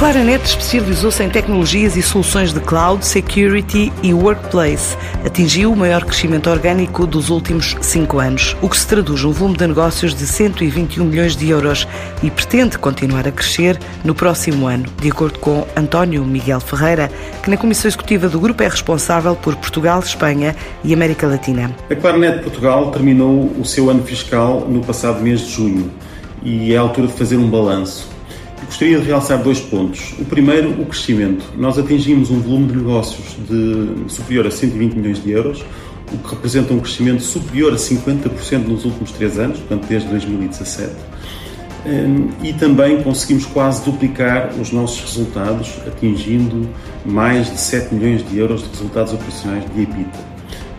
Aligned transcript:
Claranet 0.00 0.42
especializou-se 0.46 1.22
em 1.22 1.28
tecnologias 1.28 1.94
e 1.94 2.00
soluções 2.00 2.54
de 2.54 2.60
cloud, 2.60 3.04
security 3.04 3.92
e 4.02 4.14
workplace. 4.14 4.96
Atingiu 5.26 5.70
o 5.70 5.76
maior 5.76 6.06
crescimento 6.06 6.48
orgânico 6.48 7.06
dos 7.06 7.28
últimos 7.28 7.76
cinco 7.82 8.18
anos, 8.18 8.56
o 8.62 8.68
que 8.70 8.78
se 8.78 8.86
traduz 8.86 9.22
num 9.22 9.30
volume 9.30 9.58
de 9.58 9.66
negócios 9.66 10.14
de 10.14 10.26
121 10.26 11.04
milhões 11.04 11.36
de 11.36 11.50
euros 11.50 11.86
e 12.22 12.30
pretende 12.30 12.78
continuar 12.78 13.28
a 13.28 13.30
crescer 13.30 13.78
no 14.02 14.14
próximo 14.14 14.66
ano, 14.66 14.86
de 15.02 15.10
acordo 15.10 15.38
com 15.38 15.66
António 15.76 16.24
Miguel 16.24 16.60
Ferreira, 16.60 17.12
que 17.42 17.50
na 17.50 17.58
Comissão 17.58 17.86
Executiva 17.86 18.26
do 18.26 18.40
Grupo 18.40 18.62
é 18.62 18.68
responsável 18.68 19.36
por 19.36 19.54
Portugal, 19.56 20.00
Espanha 20.00 20.56
e 20.82 20.94
América 20.94 21.26
Latina. 21.26 21.76
A 21.90 21.94
Claranet 21.94 22.42
Portugal 22.42 22.90
terminou 22.90 23.52
o 23.58 23.66
seu 23.66 23.90
ano 23.90 24.02
fiscal 24.02 24.66
no 24.66 24.80
passado 24.80 25.20
mês 25.20 25.42
de 25.42 25.50
junho 25.50 25.90
e 26.42 26.72
é 26.72 26.78
a 26.78 26.80
altura 26.80 27.06
de 27.06 27.12
fazer 27.12 27.36
um 27.36 27.50
balanço. 27.50 28.19
Gostaria 28.66 28.98
de 28.98 29.06
realçar 29.06 29.42
dois 29.42 29.60
pontos. 29.60 30.14
O 30.18 30.24
primeiro, 30.24 30.70
o 30.80 30.86
crescimento. 30.86 31.44
Nós 31.56 31.78
atingimos 31.78 32.30
um 32.30 32.40
volume 32.40 32.68
de 32.68 32.76
negócios 32.76 33.36
de 33.48 34.10
superior 34.12 34.46
a 34.46 34.50
120 34.50 34.94
milhões 34.94 35.22
de 35.22 35.30
euros, 35.30 35.64
o 36.12 36.18
que 36.18 36.30
representa 36.34 36.72
um 36.72 36.80
crescimento 36.80 37.22
superior 37.22 37.72
a 37.72 37.76
50% 37.76 38.66
nos 38.66 38.84
últimos 38.84 39.12
três 39.12 39.38
anos, 39.38 39.58
portanto, 39.58 39.86
desde 39.88 40.08
2017. 40.08 40.92
Hum, 41.86 42.28
e 42.42 42.52
também 42.52 43.02
conseguimos 43.02 43.46
quase 43.46 43.82
duplicar 43.84 44.50
os 44.60 44.70
nossos 44.70 45.00
resultados, 45.00 45.72
atingindo 45.86 46.68
mais 47.06 47.50
de 47.50 47.58
7 47.58 47.94
milhões 47.94 48.28
de 48.28 48.38
euros 48.38 48.62
de 48.62 48.68
resultados 48.68 49.14
operacionais 49.14 49.64
de 49.72 49.82
EBITDA. 49.82 50.30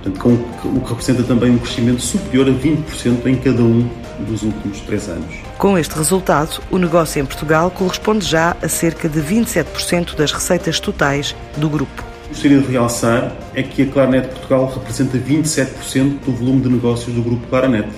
Portanto, 0.03 0.39
o 0.65 0.79
que 0.79 0.89
representa 0.89 1.23
também 1.23 1.51
um 1.51 1.57
crescimento 1.57 2.01
superior 2.01 2.47
a 2.49 2.51
20% 2.51 3.25
em 3.25 3.35
cada 3.35 3.61
um 3.61 3.87
dos 4.21 4.43
últimos 4.43 4.79
três 4.81 5.07
anos. 5.09 5.35
Com 5.57 5.77
este 5.77 5.95
resultado, 5.95 6.61
o 6.69 6.77
negócio 6.77 7.21
em 7.21 7.25
Portugal 7.25 7.71
corresponde 7.71 8.25
já 8.25 8.55
a 8.61 8.67
cerca 8.67 9.09
de 9.09 9.21
27% 9.21 10.15
das 10.15 10.31
receitas 10.31 10.79
totais 10.79 11.35
do 11.57 11.69
grupo. 11.69 12.03
Gostaria 12.29 12.59
de 12.59 12.71
realçar 12.71 13.35
é 13.53 13.61
que 13.61 13.83
a 13.83 13.85
Claranet 13.87 14.29
Portugal 14.29 14.71
representa 14.73 15.17
27% 15.17 16.19
do 16.25 16.31
volume 16.31 16.61
de 16.61 16.69
negócios 16.69 17.13
do 17.13 17.21
grupo 17.21 17.45
Claranet. 17.47 17.89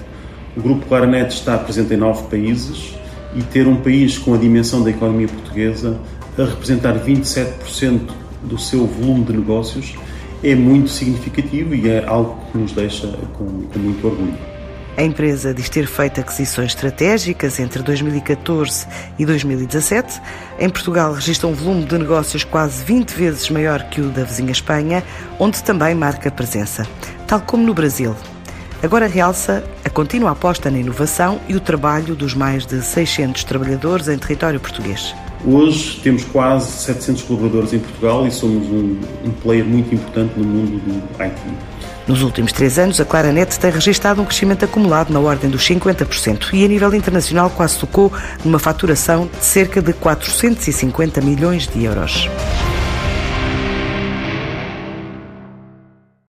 O 0.58 0.62
grupo 0.62 0.86
Claranet 0.88 1.34
está 1.34 1.58
presente 1.58 1.94
em 1.94 1.98
nove 1.98 2.24
países 2.30 2.96
e 3.36 3.44
ter 3.44 3.68
um 3.68 3.76
país 3.76 4.18
com 4.18 4.34
a 4.34 4.38
dimensão 4.38 4.84
da 4.84 4.90
economia 4.90 5.28
portuguesa 5.28 6.00
a 6.38 6.44
representar 6.46 6.98
27% 7.00 8.10
do 8.44 8.58
seu 8.58 8.86
volume 8.86 9.24
de 9.24 9.34
negócios 9.34 9.96
é 10.44 10.56
muito 10.56 10.90
significativo 10.90 11.74
e 11.74 11.88
é 11.88 12.04
algo 12.06 12.38
que 12.52 12.58
nos 12.58 12.74
deixa 12.74 13.08
com, 13.38 13.46
com 13.46 13.80
muito 13.80 14.06
orgulho. 14.06 14.53
A 14.96 15.02
empresa 15.02 15.56
diz 15.56 15.70
ter 15.70 15.88
feito 15.88 16.22
aquisições 16.22 16.70
estratégicas 16.70 17.60
entre 17.60 17.82
2014 17.82 18.86
e 19.18 19.26
2017. 19.26 20.22
Em 20.60 20.70
Portugal 20.70 21.14
registra 21.14 21.48
um 21.48 21.54
volume 21.54 21.84
de 21.84 21.98
negócios 21.98 22.44
quase 22.44 22.84
20 22.84 23.10
vezes 23.10 23.50
maior 23.50 23.82
que 23.90 24.02
o 24.02 24.10
da 24.10 24.24
vizinha 24.24 24.52
Espanha, 24.52 25.04
onde 25.40 25.64
também 25.64 25.96
marca 25.96 26.30
presença, 26.30 26.86
tal 27.26 27.42
como 27.42 27.66
no 27.66 27.74
Brasil. 27.74 28.16
Agora 28.84 29.08
realça 29.08 29.64
a 29.84 29.90
contínua 29.90 30.30
aposta 30.30 30.70
na 30.70 30.78
inovação 30.78 31.40
e 31.48 31.56
o 31.56 31.60
trabalho 31.60 32.16
dos 32.16 32.36
mais 32.36 32.64
de 32.64 32.80
600 32.84 33.44
trabalhadores 33.46 34.08
em 34.08 34.18
território 34.18 34.60
português. 34.60 35.16
Hoje 35.44 36.02
temos 36.04 36.24
quase 36.26 36.72
700 36.72 37.24
colaboradores 37.24 37.74
em 37.74 37.80
Portugal 37.80 38.28
e 38.28 38.32
somos 38.32 38.68
um, 38.68 39.00
um 39.26 39.32
player 39.42 39.66
muito 39.66 39.94
importante 39.96 40.38
no 40.38 40.46
mundo 40.46 40.78
do 40.80 41.24
IT. 41.24 41.42
Nos 42.08 42.22
últimos 42.22 42.52
três 42.52 42.78
anos, 42.78 43.00
a 43.00 43.06
Claranet 43.06 43.58
tem 43.58 43.72
registrado 43.72 44.22
um 44.22 44.26
crescimento 44.26 44.66
acumulado 44.66 45.12
na 45.14 45.20
ordem 45.20 45.50
dos 45.50 45.66
50% 45.68 46.54
e, 46.54 46.66
a 46.66 46.68
nível 46.68 46.94
internacional, 46.94 47.50
quase 47.50 47.78
tocou 47.78 48.12
numa 48.44 48.60
faturação 48.60 49.28
de 49.28 49.46
cerca 49.46 49.82
de 49.82 49.94
450 49.94 51.22
milhões 51.22 51.68
de 51.68 51.84
euros. 51.84 52.30